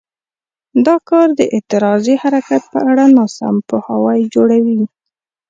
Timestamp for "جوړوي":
4.33-4.81